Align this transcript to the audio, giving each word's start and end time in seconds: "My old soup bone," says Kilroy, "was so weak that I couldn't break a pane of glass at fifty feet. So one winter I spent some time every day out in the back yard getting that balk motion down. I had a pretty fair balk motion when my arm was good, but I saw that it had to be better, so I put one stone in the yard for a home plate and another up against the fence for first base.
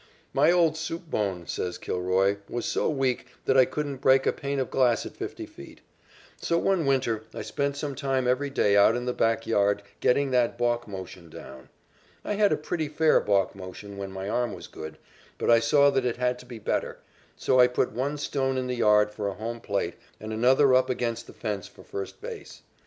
"My 0.33 0.51
old 0.51 0.77
soup 0.77 1.11
bone," 1.11 1.45
says 1.45 1.77
Kilroy, 1.77 2.37
"was 2.49 2.65
so 2.65 2.89
weak 2.89 3.27
that 3.45 3.55
I 3.55 3.65
couldn't 3.65 3.97
break 3.97 4.25
a 4.25 4.33
pane 4.33 4.59
of 4.59 4.71
glass 4.71 5.05
at 5.05 5.15
fifty 5.15 5.45
feet. 5.45 5.81
So 6.37 6.57
one 6.57 6.87
winter 6.87 7.25
I 7.35 7.43
spent 7.43 7.77
some 7.77 7.93
time 7.93 8.27
every 8.27 8.49
day 8.49 8.75
out 8.75 8.95
in 8.95 9.05
the 9.05 9.13
back 9.13 9.45
yard 9.45 9.83
getting 9.99 10.31
that 10.31 10.57
balk 10.57 10.87
motion 10.87 11.29
down. 11.29 11.69
I 12.25 12.33
had 12.33 12.51
a 12.51 12.57
pretty 12.57 12.87
fair 12.87 13.19
balk 13.19 13.53
motion 13.53 13.95
when 13.95 14.11
my 14.11 14.27
arm 14.27 14.53
was 14.55 14.65
good, 14.65 14.97
but 15.37 15.51
I 15.51 15.59
saw 15.59 15.91
that 15.91 16.03
it 16.03 16.17
had 16.17 16.39
to 16.39 16.47
be 16.47 16.57
better, 16.57 16.97
so 17.35 17.59
I 17.59 17.67
put 17.67 17.91
one 17.91 18.17
stone 18.17 18.57
in 18.57 18.65
the 18.65 18.77
yard 18.77 19.11
for 19.11 19.27
a 19.27 19.35
home 19.35 19.59
plate 19.61 19.93
and 20.19 20.33
another 20.33 20.73
up 20.73 20.89
against 20.89 21.27
the 21.27 21.33
fence 21.33 21.67
for 21.67 21.83
first 21.83 22.19
base. 22.21 22.63